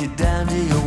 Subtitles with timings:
[0.00, 0.79] you down, do you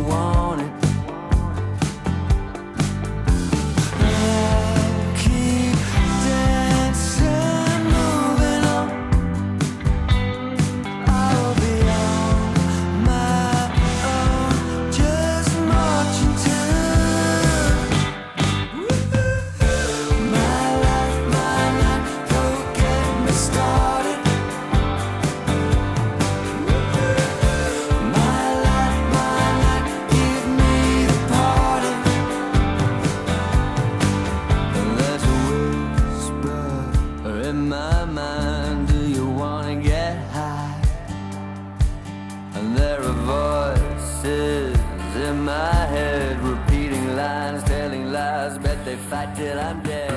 [49.10, 50.10] fight till I'm dead.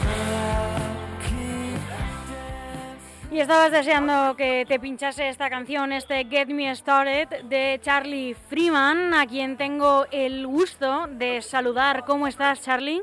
[0.00, 3.30] I'll keep dancing.
[3.30, 9.14] Y estabas deseando que te pinchase esta canción, este Get Me Started de Charlie Freeman,
[9.14, 12.04] a quien tengo el gusto de saludar.
[12.04, 13.02] ¿Cómo estás, Charlie?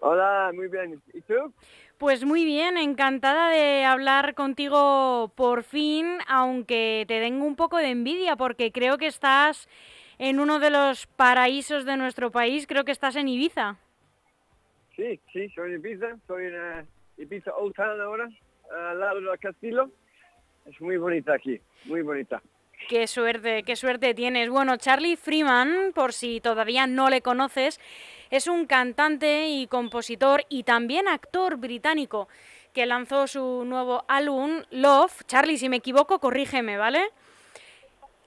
[0.00, 1.02] Hola, muy bien.
[1.12, 1.52] ¿Y tú?
[1.98, 7.90] Pues muy bien, encantada de hablar contigo por fin, aunque te tengo un poco de
[7.90, 9.68] envidia porque creo que estás
[10.18, 13.78] en uno de los paraísos de nuestro país, creo que estás en Ibiza.
[14.98, 16.16] Sí, sí, soy en Ibiza.
[16.26, 16.84] Soy en eh,
[17.18, 18.28] Ibiza Old Town ahora,
[18.90, 19.88] al lado del castillo.
[20.66, 22.42] Es muy bonita aquí, muy bonita.
[22.88, 24.50] Qué suerte, qué suerte tienes.
[24.50, 27.80] Bueno, Charlie Freeman, por si todavía no le conoces,
[28.30, 32.28] es un cantante y compositor y también actor británico
[32.72, 35.24] que lanzó su nuevo álbum Love.
[35.26, 37.04] Charlie, si me equivoco, corrígeme, ¿vale?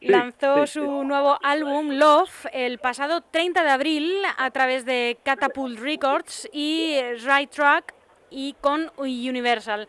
[0.01, 5.79] Lanzó sí, su nuevo álbum Love el pasado 30 de abril a través de Catapult
[5.79, 7.93] Records y Right Track
[8.31, 9.87] y con Universal.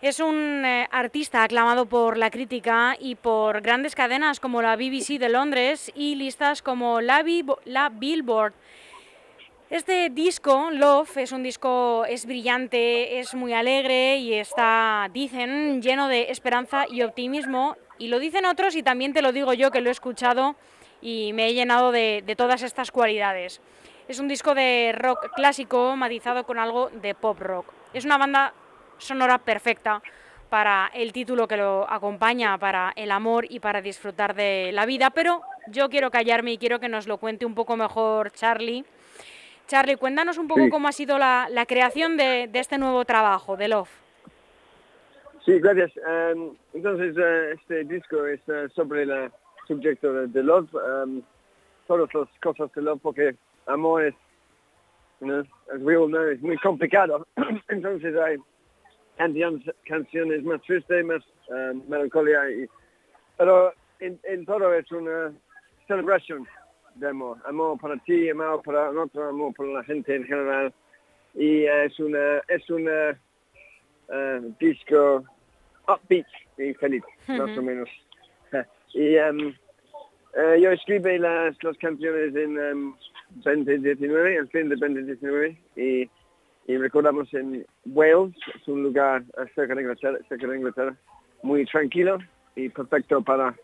[0.00, 5.18] Es un eh, artista aclamado por la crítica y por grandes cadenas como la BBC
[5.18, 8.54] de Londres y listas como la, Bibo- la Billboard.
[9.70, 16.08] Este disco, Love, es un disco, es brillante, es muy alegre y está, dicen, lleno
[16.08, 17.76] de esperanza y optimismo.
[17.98, 20.56] Y lo dicen otros y también te lo digo yo que lo he escuchado
[21.00, 23.60] y me he llenado de, de todas estas cualidades.
[24.08, 27.66] Es un disco de rock clásico matizado con algo de pop rock.
[27.92, 28.54] Es una banda
[28.98, 30.02] sonora perfecta
[30.48, 35.10] para el título que lo acompaña, para el amor y para disfrutar de la vida,
[35.10, 38.84] pero yo quiero callarme y quiero que nos lo cuente un poco mejor Charlie.
[39.66, 40.70] Charlie, cuéntanos un poco Sí.
[40.70, 43.90] cómo ha sido la, la creación de, de este nuevo trabajo, de Love.
[45.48, 45.90] Sí, gracias.
[46.06, 49.32] Em, entonces, eh, este disco es eh, sobre el
[49.66, 51.22] subjecto de, de love, em,
[51.86, 54.14] todas las cosas de love, porque amor es,
[55.22, 55.42] you know,
[55.74, 57.26] as we all know, es muy complicado.
[57.70, 58.36] entonces hay
[59.86, 62.68] canciones, más tristes, más em, melancolía, y,
[63.38, 65.32] pero en, todo es una
[65.86, 66.46] celebración
[66.96, 67.38] de amor.
[67.46, 70.74] Amor para ti, amor para el otro, amor para la gente en general.
[71.32, 73.18] Y eh, es una, es una
[74.10, 75.24] eh, disco
[75.88, 76.26] upbeat
[76.58, 77.88] y feliz, más o menos.
[78.94, 79.54] y em,
[80.34, 82.94] eh, yo escribí las, las canciones en em,
[83.30, 86.10] 2019, el fin de 2019, y,
[86.66, 90.96] y recordamos en Wales, es un lugar eh, cerca de Inglaterra, cerca de Inglaterra,
[91.42, 92.18] muy tranquilo
[92.56, 93.54] y perfecto para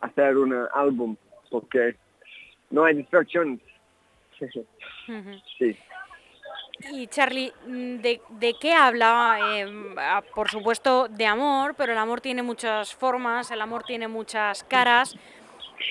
[0.00, 1.16] hacer un eh, álbum,
[1.50, 1.96] porque
[2.70, 3.60] no hay distracciones.
[5.58, 5.76] sí.
[6.92, 9.38] Y Charlie, mm, ¿de, de qué habla?
[9.40, 14.08] Eh, ah, por supuesto, de amor, pero el amor tiene muchas formas, el amor tiene
[14.08, 15.16] muchas caras.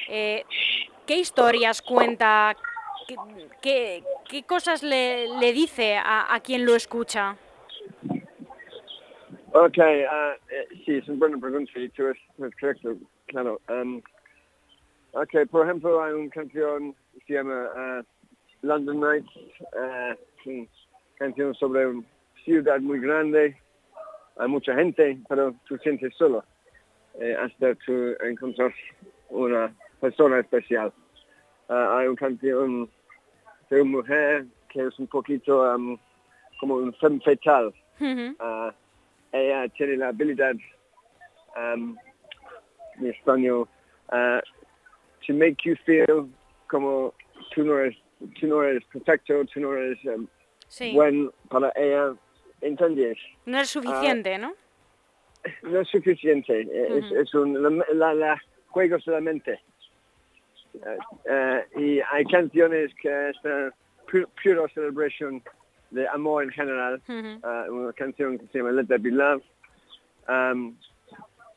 [0.07, 0.43] Eh,
[1.05, 2.55] ¿Qué historias cuenta?
[3.61, 4.03] ¿Qué,
[4.47, 7.35] cosas le, le dice a, quien lo escucha?
[9.51, 10.37] Ok, eh,
[10.85, 12.17] sí, es una buena pregunta y tú es,
[12.59, 12.95] correcto,
[13.27, 13.59] claro.
[13.69, 14.01] Um,
[15.11, 18.01] ok, por ejemplo, hay una canción que se llama ah,
[18.61, 19.31] London Nights,
[20.45, 20.67] una
[21.23, 22.03] canción sobre una
[22.43, 23.55] ciudad muy grande,
[24.37, 26.43] hay mucha gente, pero tú sientes solo
[27.19, 28.73] eh, hasta tú encontrar
[29.29, 30.91] una persona especial.
[31.69, 32.89] Ah, hay una canción
[33.69, 35.97] de una mujer que es un poquito um,
[36.59, 37.73] como un femme fatal.
[38.01, 38.35] Ujú.
[38.39, 38.73] Ah,
[39.31, 40.55] ella tiene la habilidad,
[41.55, 41.95] um,
[42.99, 43.67] en español,
[44.11, 44.41] uh,
[45.25, 46.27] to make you feel
[46.67, 47.13] como
[47.55, 47.95] tú no eres,
[48.39, 50.27] tú no eres perfecto, tú no eres um,
[50.73, 52.15] Sí, buen para ella,
[52.61, 53.19] ¿entiendes?
[53.45, 54.53] no es suficiente, ¿no?
[55.61, 59.59] No es suficiente, eh, es, es un la, la, la juego solamente.
[60.73, 63.69] Eh, eh, y hay canciones que es eh,
[64.07, 65.43] pu- puro celebration
[65.91, 66.99] de amor en general.
[67.07, 69.43] Uh, una canción que se llama Let There Be Love.
[70.27, 70.75] Um,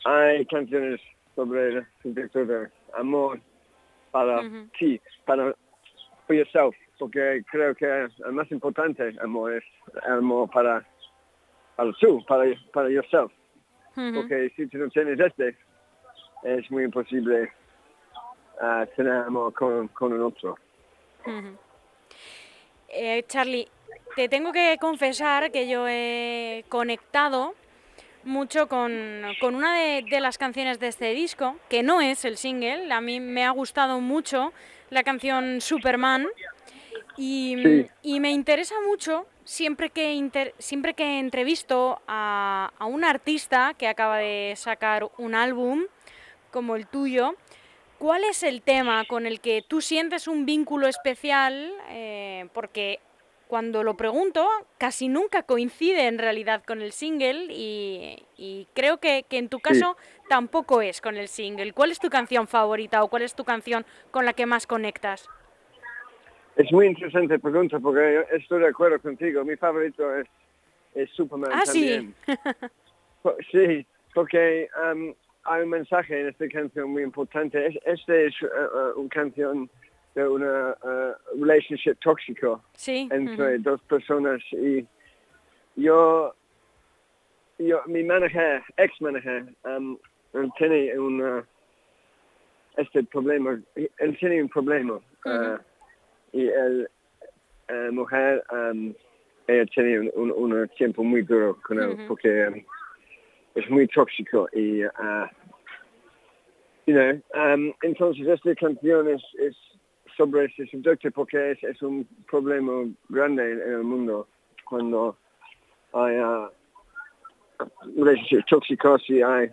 [0.04, 1.00] hay canciones
[1.34, 3.40] sobre el de amor
[4.10, 4.42] para
[4.78, 5.54] ti, para
[6.26, 9.64] for yourself, porque creo que el más importante amor es
[10.06, 10.86] el amor para,
[11.76, 13.32] para tú, para, para yourself,
[13.94, 15.56] porque si tú no tienes este,
[16.42, 17.52] es muy imposible
[18.60, 20.56] ah, tener amor con, con un otro.
[22.88, 23.68] Eh, Charlie,
[24.14, 27.54] te tengo que confesar que yo he conectado
[28.24, 28.92] mucho con,
[29.40, 32.92] con una de, de las canciones de este disco, que no es el single.
[32.92, 34.52] A mí me ha gustado mucho
[34.90, 36.26] la canción Superman
[37.16, 37.86] y, Sí.
[38.02, 43.88] y me interesa mucho siempre que, inter- siempre que entrevisto a, a un artista que
[43.88, 45.84] acaba de sacar un álbum
[46.50, 47.34] como el tuyo,
[47.98, 51.72] ¿Cuál es el tema con el que tú sientes un vínculo especial?
[51.88, 53.00] Eh, porque
[53.48, 54.46] cuando lo pregunto,
[54.76, 59.60] casi nunca coincide en realidad con el single y, y creo que, que en tu
[59.60, 59.96] caso
[60.28, 61.72] tampoco es con el single.
[61.72, 65.30] ¿Cuál es tu canción favorita o cuál es tu canción con la que más conectas?
[66.56, 69.44] Es muy interesante pregunta porque yo estoy de acuerdo contigo.
[69.44, 70.26] Mi favorito es,
[70.94, 72.14] es Superman Ah, también.
[73.50, 75.12] Sí, porque um,
[75.42, 77.66] hay un mensaje en esta canción muy importante.
[77.66, 78.46] Es- Este es uh,
[78.96, 79.68] uh, una canción
[80.14, 83.08] de una uh, relationship tóxico Sí.
[83.10, 84.86] entre dos personas y
[85.74, 86.34] yo,
[87.58, 89.98] yo mi manager, ex manager, um,
[90.32, 91.44] él tiene una,
[92.76, 95.00] este problema, él tiene un problema
[96.66, 96.88] el
[97.68, 98.94] eh, mujer um,
[99.48, 102.06] ella tiene un, un, un tiempo muy duro con él Ujú.
[102.08, 102.64] porque um,
[103.54, 105.26] es muy tóxico y uh,
[106.86, 109.56] you know, um, entonces esta canción es, es
[110.16, 114.28] sobre ese subjecto porque es, es un problema grande en, el mundo
[114.64, 115.16] cuando
[115.92, 116.48] hay uh,
[117.96, 119.50] relationships tóxicos y hay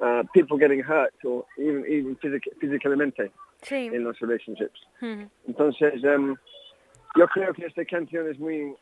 [0.00, 3.30] uh, people getting hurt or even, even physic- físicamente
[3.62, 3.86] Sí.
[3.92, 4.80] en los relationships.
[5.02, 6.36] ujú, Entonces, em,
[7.16, 8.74] yo creo que esta canción es muy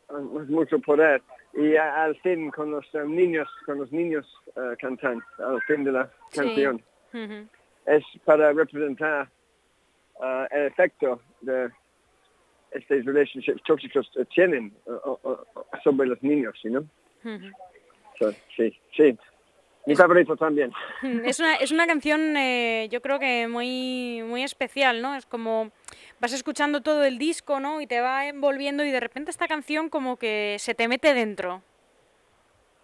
[0.42, 1.22] es mucho poder
[1.54, 4.26] y a- al fin con los em, niños, con los niños
[4.56, 6.40] eh, cantan al fin de la Sí.
[6.40, 6.82] canción
[7.14, 7.48] ujú.
[7.86, 9.28] es para representar
[10.22, 11.70] eh, el efecto de
[12.72, 15.36] estos relationships tóxicos tienen eh,
[15.84, 16.84] sobre los niños, ¿no?
[18.18, 19.16] So, sí, sí.
[19.86, 20.72] Mi favorito también.
[21.24, 25.14] Es una, es una canción, eh, yo creo que muy, muy especial, ¿no?
[25.14, 25.70] Es como
[26.20, 27.80] vas escuchando todo el disco, ¿no?
[27.80, 31.62] Y te va envolviendo y de repente esta canción como que se te mete dentro.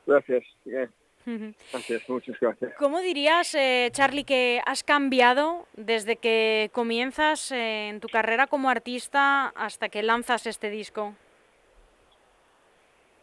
[0.06, 0.44] Gracias.
[0.64, 0.88] yeah.
[1.24, 2.72] Gracias, muchas gracias.
[2.78, 8.68] ¿Cómo dirías, eh, Charlie, que has cambiado desde que comienzas eh, en tu carrera como
[8.68, 11.14] artista hasta que lanzas este disco?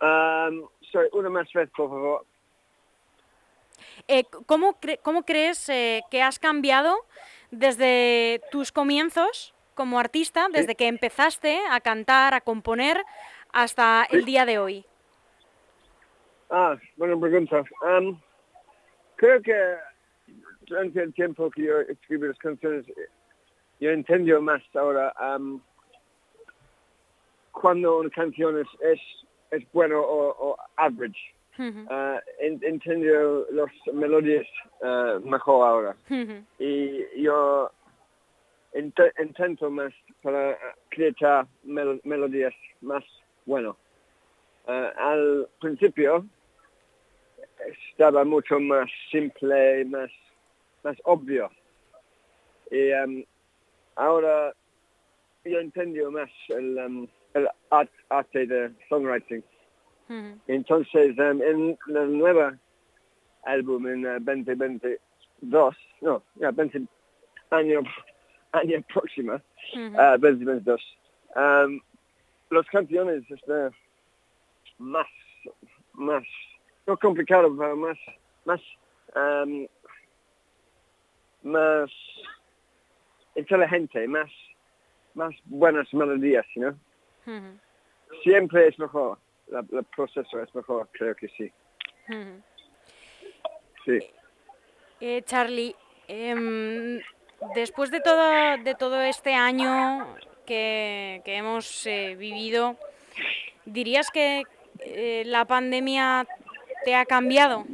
[0.02, 2.26] Um, sorry, una más vez, por favor.
[4.12, 6.96] Eh, ¿cómo, cre- cómo crees eh, que has cambiado
[7.52, 13.04] desde tus comienzos como artista, desde que empezaste a cantar, a componer,
[13.54, 14.84] hasta el día de hoy?
[16.50, 17.64] Ah, buena pregunta.
[17.84, 18.20] Am,
[19.16, 19.76] creo que
[20.62, 23.10] durante el tiempo que yo escribí las canciones, eh,
[23.80, 25.62] yo entiendo más ahora am,
[27.52, 29.00] cuando una canción es, es,
[29.52, 31.20] es bueno o, o average.
[31.60, 34.48] Ujú, Ah, en- entiendo las melodías
[34.82, 35.96] ah, mejor ahora.
[36.58, 37.70] Y yo
[38.74, 40.58] int- intento más para
[40.90, 43.04] crear mel- melodías más
[43.46, 43.76] bueno.
[44.68, 46.26] Al principio
[47.92, 50.12] estaba mucho más simple, más,
[50.84, 51.50] más obvio.
[52.72, 53.26] Y em,
[53.96, 54.54] ahora
[55.44, 59.44] yo entiendo más el, em, el art- arte de songwriting.
[60.48, 62.52] Entonces, em, en el nuevo
[63.44, 66.88] álbum en eh, 2022, no, ya 20
[67.52, 67.82] año,
[68.52, 69.96] año próximo, Ujú.
[70.00, 70.82] ah, 2022,
[71.36, 71.82] em,
[72.50, 73.72] los canciones están
[74.80, 75.08] más,
[75.94, 76.24] más,
[76.88, 77.98] no complicado, pero más,
[78.46, 78.62] más,
[79.16, 79.68] em,
[81.44, 81.92] más
[83.36, 84.32] inteligente, más,
[85.14, 86.76] más buenas melodías, ¿no?
[88.24, 91.52] Siempre es mejor, la- el proceso es mejor, creo que sí.
[93.86, 94.00] Sí.
[95.02, 95.76] Eh, Charlie,
[96.08, 97.00] em,
[97.56, 100.16] después de todo, de todo este año
[100.46, 102.78] que, que hemos eh, vivido,
[103.66, 104.44] ¿dirías que
[104.80, 106.26] eh, la pandemia
[106.84, 107.66] te ha cambiado?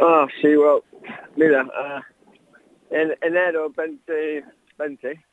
[0.00, 0.82] Ah, sí, well,
[1.36, 2.02] mira, ah,
[2.90, 5.24] en enero 2020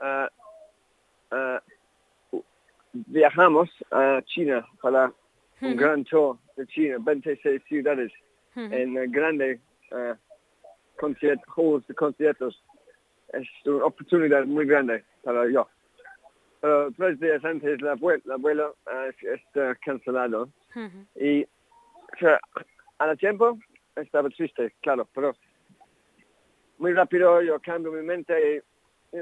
[0.00, 0.28] ah,
[1.30, 1.62] ah,
[3.06, 5.12] viajamos a China para
[5.60, 5.76] un Ujú.
[5.76, 8.12] gran tour de China, 26 ciudades
[8.54, 9.60] Ujú, en eh, grande,
[9.92, 10.16] ah,
[10.98, 12.62] conciertos, de conciertos.
[13.32, 15.68] Es una oportunidad muy grande para yo.
[16.60, 18.76] Pero tres días antes la abuelo, la abuelo
[19.20, 20.48] está cancelado
[21.14, 22.40] y o sea,
[22.98, 23.58] a la tiempo
[23.94, 25.34] estaba triste, claro, pero
[26.78, 28.62] muy rápido yo cambio mi mente
[29.12, 29.16] y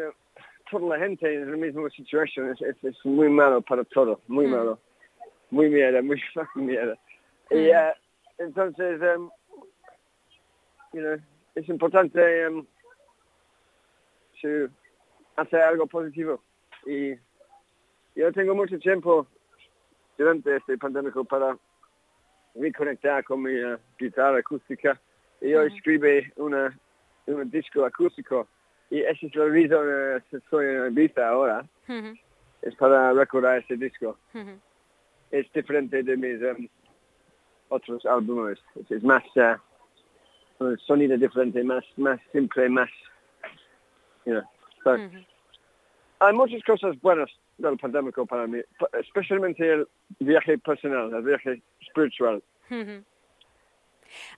[0.71, 4.78] toda la gente en la misma situación es, es, muy malo para todo, muy malo,
[5.50, 6.21] muy mierda, muy
[6.54, 6.99] mierda.
[7.50, 7.92] Y uh,
[8.38, 9.30] entonces, um,
[10.92, 11.16] you know,
[11.54, 12.66] es importante um,
[15.37, 16.40] hacer algo positivo.
[16.87, 17.14] Y
[18.14, 19.26] yo tengo mucho tiempo
[20.16, 21.56] durante este pandémico para
[22.54, 25.00] reconectar con mi uh, guitarra acústica.
[25.40, 26.06] Y yo escribo
[26.37, 26.78] una,
[27.26, 28.49] un disco acústico.
[28.95, 31.67] Y esa es la razón que estoy en Ibiza ahora.
[32.63, 34.17] Es para recordar ese disco.
[35.33, 36.69] Es diferente de mis um,
[37.71, 38.61] otros álbumes.
[38.89, 39.57] Es, más uh,
[40.61, 42.89] un sonido diferente, más, más simple, más...
[44.27, 44.41] You
[44.85, 45.11] know,
[46.21, 48.61] Hay muchas cosas buenas del pandémico para mí,
[48.93, 49.89] especialmente el
[50.21, 52.41] viaje personal, el viaje espiritual.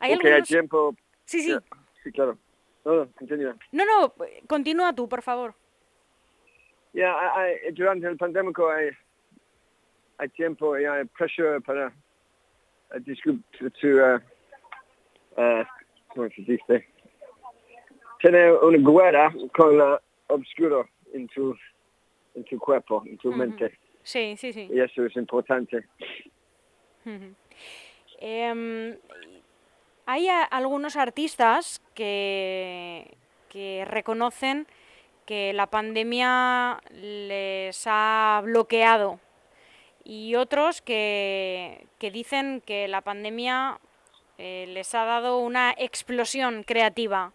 [0.01, 0.97] ¿Hay Porque hay tiempo...
[1.27, 1.55] Sí, sí.
[2.03, 2.39] sí, claro.
[2.87, 3.57] No, no, continúa.
[3.73, 4.15] No, no,
[4.47, 5.55] continúa tú, por favor.
[6.93, 7.17] Ya,
[7.73, 8.91] durante el pandémico hay,
[10.19, 14.21] hay tiempo y hay presión para uh, discutir, uh,
[15.37, 15.65] uh,
[16.15, 16.89] ¿cómo se dice?
[18.23, 21.57] Tener una guerra con la obscuro en tu
[22.37, 23.77] en tu cuerpo, en tu mente.
[24.05, 24.69] Sí, sí, sí.
[24.71, 25.85] Y eso es importante.
[28.21, 28.99] eh,
[30.07, 33.17] hay algunos artistas que,
[33.49, 34.67] que reconocen
[35.27, 39.19] que la pandemia les ha bloqueado
[40.05, 43.81] y otros que, que dicen que la pandemia
[44.39, 47.33] eh, les ha dado una explosión creativa.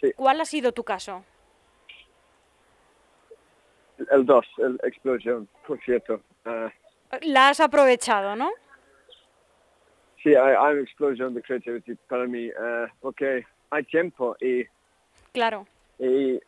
[0.00, 0.12] Sí.
[0.14, 1.24] ¿Cuál ha sido tu caso?
[4.10, 6.22] El 2, el explosión, por cierto.
[6.46, 6.70] Uh,
[7.22, 8.50] la has aprovechado, ¿no?
[10.22, 14.64] Sí, hay, una explosión de creatividad para mí, uh, porque hay tiempo y...
[15.32, 15.66] Claro.
[15.98, 16.40] Y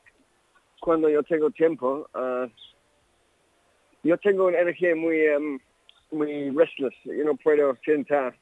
[0.81, 2.49] cuando yo tengo tiempo, uh,
[4.03, 5.59] yo tengo una energía muy, um,
[6.11, 6.95] muy restless.
[7.05, 8.35] Yo no puedo sentar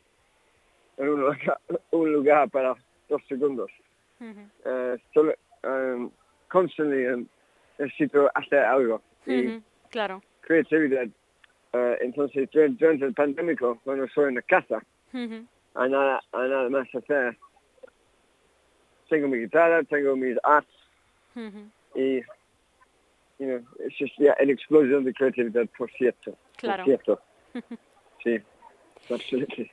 [0.96, 1.60] en un lugar,
[1.90, 2.74] un lugar para
[3.08, 3.70] dos segundos.
[4.20, 4.94] Uh -huh.
[4.94, 5.34] uh, solo,
[5.64, 6.10] um,
[6.48, 7.26] constantly um,
[7.78, 9.00] necesito hacer algo.
[9.26, 9.60] Y.
[9.90, 10.22] Claro.
[10.42, 11.08] creatividad.
[11.72, 14.82] Uh, entonces, durante, durante el pandémico, cuando estoy en la casa,
[15.12, 17.36] nada, hay nada más hacer.
[19.08, 20.68] Tengo mi guitarra, tengo mis arts
[21.36, 22.20] Uh y,
[23.38, 26.36] you know, es just yeah, una explosión de creatividad, por cierto.
[26.56, 26.84] Claro.
[26.84, 27.20] Por cierto.
[28.22, 28.38] Sí,
[29.10, 29.72] absolutamente.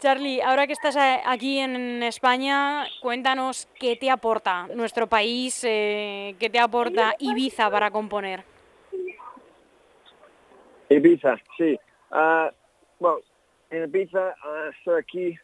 [0.00, 6.34] Charlie, ahora que estás a- aquí en España, cuéntanos qué te aporta nuestro país, eh,
[6.40, 8.42] qué te aporta Ibiza para componer.
[10.88, 11.78] Ibiza, sí.
[12.10, 12.50] Ah,
[12.98, 13.18] bueno,
[13.72, 14.34] en Ibiza
[14.76, 15.38] estoy aquí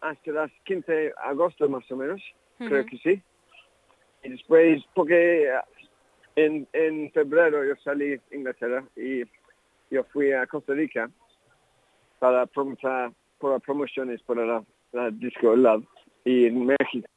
[0.00, 2.20] hasta las 15 de agosto más o menos,
[2.58, 3.22] creo que sí.
[4.24, 5.64] Y después, porque ah,
[6.36, 9.24] en, en febrero yo salí de Inglaterra y
[9.90, 11.10] yo fui a Costa Rica
[12.18, 15.84] para promotar por promociones para la, la disco Love
[16.24, 17.08] y en México.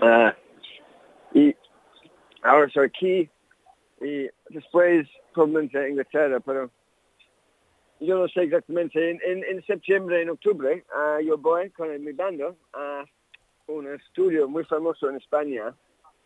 [0.00, 0.36] Ah,
[1.34, 1.54] y
[2.42, 3.30] ahora estoy aquí
[4.00, 6.70] y después probablemente a Inglaterra, pero
[8.00, 9.10] yo no sé exactamente.
[9.10, 13.04] En, en, en septiembre, en octubre, ah, yo voy con mi banda a
[13.66, 15.74] un estudio muy famoso en España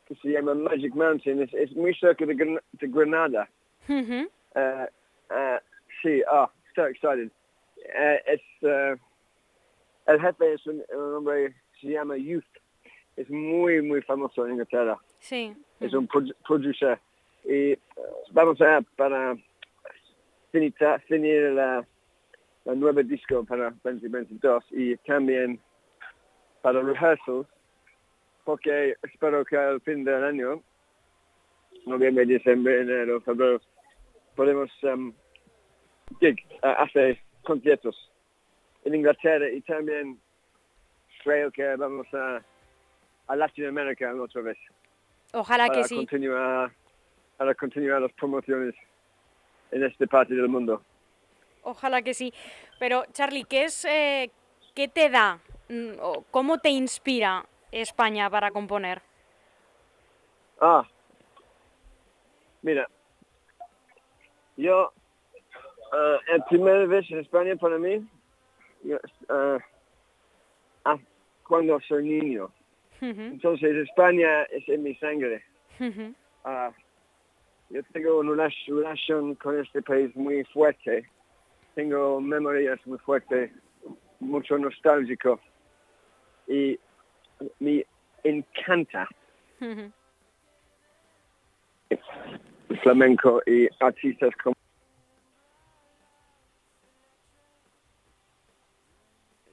[0.06, 1.42] que se llama Magic Mountain.
[1.42, 3.48] Es, es muy cerca de, Gran- de Granada.
[3.88, 4.30] Ujú.
[4.54, 4.88] Ah,
[5.30, 5.60] ah,
[6.02, 7.30] sí, ah, estoy excited.
[7.94, 8.96] Eh, es, eh,
[10.06, 12.44] el jefe es un, un hombre, se llama Youth.
[13.16, 14.98] Es muy, muy famoso en Inglaterra.
[15.18, 15.54] Sí.
[15.80, 16.98] Es un produ- producer.
[17.44, 17.78] Y eh,
[18.32, 19.36] vamos a para
[20.54, 21.84] finita- finir la,
[22.64, 25.58] la nueva disco para 2022 y también
[26.62, 27.46] para rehearsals,
[28.44, 30.62] porque espero que al fin del año,
[31.86, 33.60] noviembre, diciembre, enero, febrero,
[34.36, 35.12] podemos um,
[36.20, 37.96] gig, uh, hacer conciertos
[38.84, 40.20] en Inglaterra y también
[41.24, 42.40] creo que vamos a,
[43.26, 44.58] a Latinoamérica otra vez
[45.32, 45.96] Ojalá para que sí.
[45.96, 46.70] continuar
[47.38, 48.74] para continuar las promociones
[49.74, 50.80] en esta parte del mundo.
[51.62, 52.32] Ojalá que sí.
[52.78, 54.30] Pero, Charlie, ¿qué es, eh,
[54.74, 59.02] qué te da, mm, o cómo te inspira España para componer?
[60.60, 60.86] Ah,
[62.62, 62.88] mira,
[64.56, 64.92] yo,
[65.92, 68.06] uh, la primera vez en España para mí,
[68.84, 69.58] yo, ah,
[71.46, 72.50] cuando soy niño.
[73.00, 75.44] Entonces España es en mi sangre.
[77.74, 81.10] Yo tengo una relación con este país muy fuerte.
[81.74, 83.50] Tengo memorias muy fuertes,
[84.20, 85.40] mucho nostálgico.
[86.46, 86.78] Y
[87.58, 87.84] me
[88.22, 89.08] encanta
[89.58, 89.90] el
[92.80, 94.54] flamenco y artistas como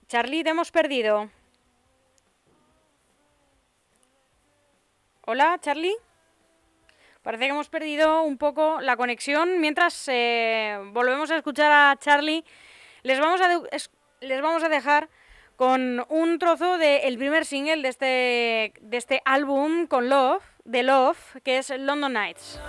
[0.06, 1.28] Charlie, te hemos perdido.
[5.26, 5.96] Hola, Charlie.
[7.22, 9.60] Parece que hemos perdido un poco la conexión.
[9.60, 12.44] Mientras eh, volvemos a escuchar a Charlie,
[13.04, 15.10] les vamos a, de- es- les vamos a dejar
[15.56, 21.38] con un trozo del primer single de este, de este álbum con Love, de Love,
[21.44, 22.60] que es London Nights.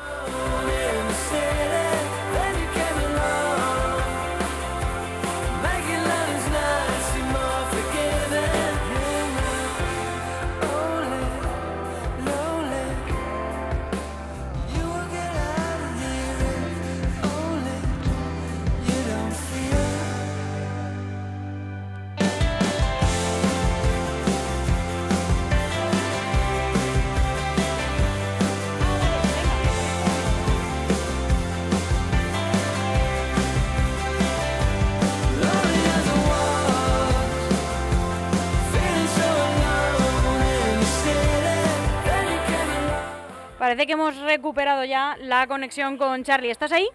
[43.73, 46.51] Parece que hemos recuperado ya la conexión con Charlie.
[46.51, 46.87] ¿Estás ahí?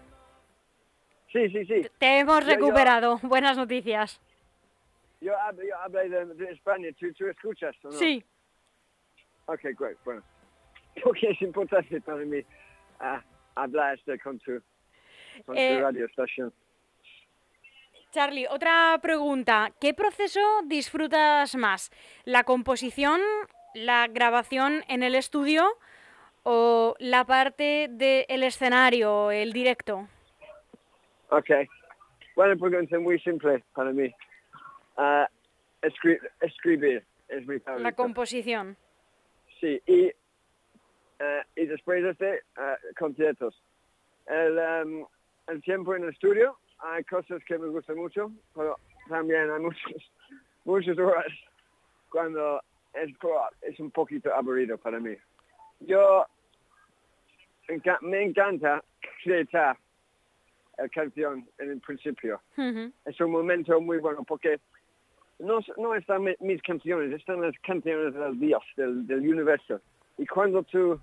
[1.33, 1.81] Sí, sí, sí.
[1.97, 3.17] Te hemos Yo- yo- recuperado.
[3.23, 4.21] Buenas noticias.
[5.19, 6.89] Yo hablo, yo hablo de, de España.
[6.99, 7.91] ¿Tú, ¿Tú escuchas o no?
[7.93, 8.23] Sí.
[9.47, 9.97] Ok, great.
[10.05, 10.21] Bueno.
[11.03, 12.41] Porque es importante para mí
[12.99, 13.23] ah,
[13.55, 14.61] hablar este con tu,
[15.47, 16.51] con Eh, tu.
[18.11, 19.71] Charlie, otra pregunta.
[19.81, 21.89] ¿Qué proceso disfrutas más?
[22.23, 23.19] ¿La composición,
[23.73, 25.65] la grabación en el estudio
[26.49, 30.07] o la parte del escenario, el directo?
[31.27, 31.49] Ok.
[32.37, 34.09] Bueno, pregunta muy simple para mí.
[35.81, 37.83] Escri- escribir es mi favorito.
[37.83, 38.77] La composición.
[39.59, 40.05] Sí, y,
[41.19, 43.61] eh, y después de este, eh, conciertos.
[44.27, 45.05] El, em,
[45.47, 48.77] el tiempo en el estudio, hay cosas que me gustan mucho, pero
[49.09, 49.81] también hay muchas,
[50.63, 51.25] muchas horas
[52.09, 52.61] cuando
[52.93, 53.09] es,
[53.63, 55.13] es un poquito aburrido para mí.
[55.81, 56.25] Yo
[57.67, 58.83] enca- me encanta
[59.23, 59.77] crear
[60.77, 62.41] la canción en el principio
[63.05, 64.59] es un momento muy bueno porque
[65.39, 69.79] no, no están mi- mis canciones, están las canciones del Dios, del, del universo.
[70.17, 70.99] Y cuando tú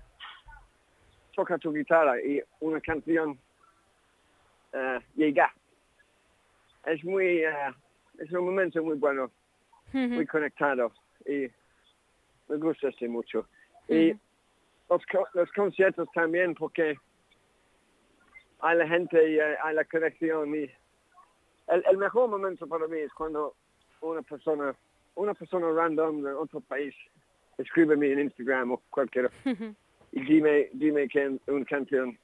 [1.35, 3.37] tocas tu guitarra y una canción
[4.73, 5.53] eh, llega,
[6.85, 7.49] es muy, eh,
[8.19, 9.31] es un momento muy bueno,
[10.15, 10.91] muy conectado
[11.25, 11.47] y
[12.49, 13.47] me gusta este mucho.
[13.87, 14.15] Y.
[14.89, 15.01] los,
[15.33, 16.95] los conciertos también porque
[18.59, 20.69] hay la gente y hay, la conexión y
[21.67, 23.55] el, el mejor momento para mí es cuando
[24.01, 24.75] una persona,
[25.15, 26.93] una persona random de otro país
[27.57, 29.29] escríbeme en Instagram o cualquiera
[30.11, 32.17] y dime, dime que una canción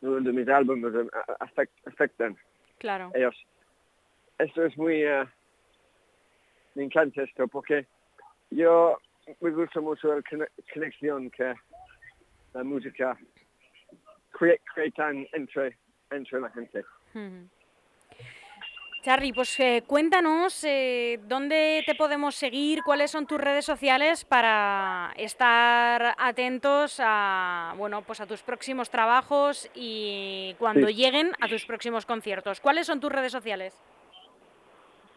[0.00, 2.36] de uno de mis álbumes a- afect- afectan
[2.78, 3.10] Claro.
[3.14, 3.34] ellos.
[4.38, 5.24] Esto es muy, eh,
[6.74, 7.86] me encanta esto porque
[8.50, 8.98] yo
[9.40, 11.54] me gusta mucho la cone- conexión que
[12.54, 13.16] la música
[14.32, 14.56] crea,
[15.32, 15.76] entre,
[16.10, 16.84] entre la gente.
[17.14, 17.48] Ujú.
[19.02, 25.12] Charlie, pues eh, cuéntanos eh, dónde te podemos seguir, cuáles son tus redes sociales para
[25.16, 30.94] estar atentos a bueno pues a tus próximos trabajos y cuando Sí.
[30.94, 32.60] lleguen a tus próximos conciertos.
[32.60, 33.78] ¿Cuáles son tus redes sociales?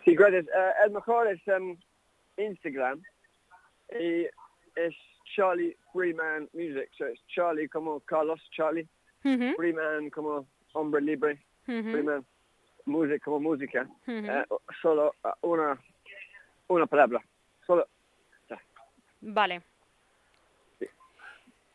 [0.06, 0.45] Sí, gracias.
[0.45, 1.76] Eh, el mejor es em,
[2.38, 3.02] Instagram
[3.97, 4.28] y
[4.75, 4.95] es
[5.36, 6.89] Charlie Freeman Music.
[6.97, 8.88] So es Charlie como Carlos Charlie,
[9.23, 12.25] Ujú, Freeman como hombre libre, ujú, Freeman
[12.86, 13.88] música como música.
[14.08, 14.45] Eh,
[14.82, 15.80] solo eh, una,
[16.67, 17.21] una palabra.
[17.65, 17.88] Solo
[19.21, 19.62] Vale.
[20.80, 20.86] Sí.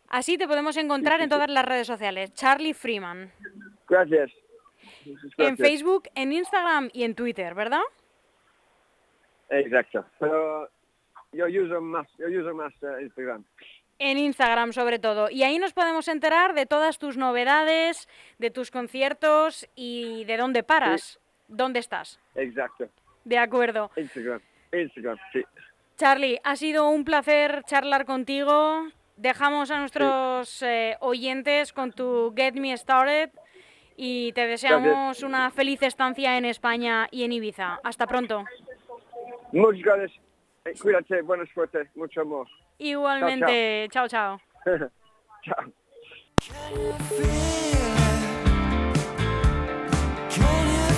[0.09, 2.33] Así te podemos encontrar sí, en todas las redes sociales.
[2.33, 3.31] Charlie Freeman.
[3.87, 4.31] Gracias.
[5.05, 5.59] En Gracias.
[5.59, 7.83] Facebook, en Instagram y en Twitter, ¿verdad?
[9.51, 10.07] Exacto.
[10.19, 10.71] Pero
[11.35, 13.45] yo uso más, yo uso más eh, Instagram.
[13.99, 15.31] En Instagram sobre todo.
[15.31, 20.63] Y ahí nos podemos enterar de todas tus novedades, de tus conciertos y de dónde
[20.63, 21.21] paras.
[21.49, 22.21] ¿Dónde estás?
[22.35, 22.89] Exacto.
[23.25, 23.91] De acuerdo.
[23.97, 24.41] Instagram.
[24.73, 25.45] Instagram, sí.
[25.97, 28.89] Charlie, ha sido un placer charlar contigo.
[29.17, 33.31] Dejamos a nuestros eh, oyentes con tu Get Me Started
[33.97, 37.79] y te deseamos una feliz estancia en España y en Ibiza.
[37.85, 38.45] Hasta pronto.
[39.53, 40.24] Muchas gracias.
[40.65, 42.47] Eh, cuídate, buena suerte, mucho amor.
[42.79, 44.41] Igualmente, chao, chao.
[45.45, 45.57] Chao.
[46.41, 48.09] Can you feel it?
[50.31, 50.95] Can you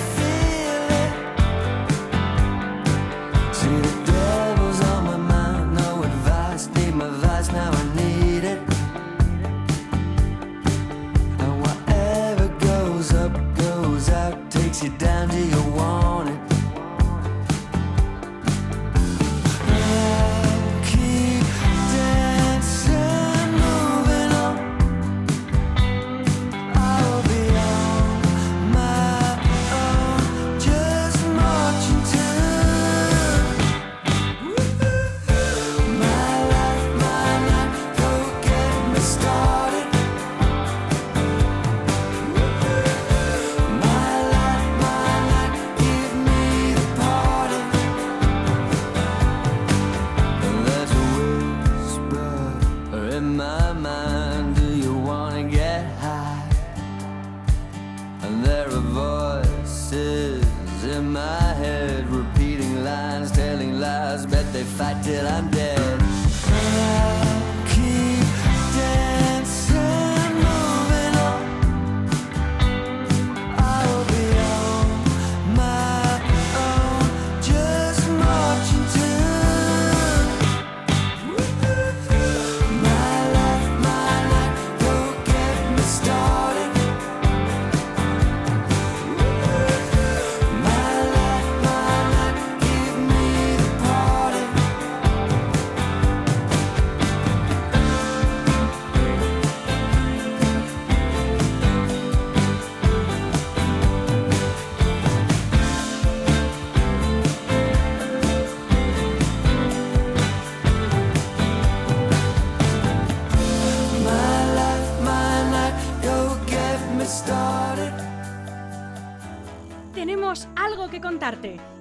[64.57, 65.56] they fight till I'm dead.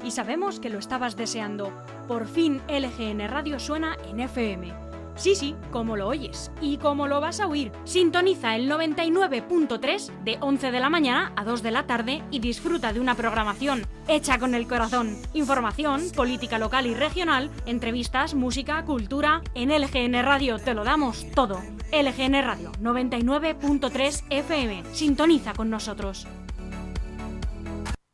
[0.04, 1.72] Y sabemos que lo estabas deseando.
[2.08, 4.72] Por fin LGN Radio suena en FM.
[5.14, 7.70] Sí, sí, como lo oyes y como lo vas a oír.
[7.84, 12.92] Sintoniza el 99.3 de 11 de la mañana a 2 de la tarde y disfruta
[12.92, 15.16] de una programación hecha con el corazón.
[15.32, 19.42] Información, política local y regional, entrevistas, música, cultura.
[19.54, 21.62] En LGN Radio te lo damos todo.
[21.92, 24.82] LGN Radio 99.3 FM.
[24.92, 26.26] Sintoniza con nosotros.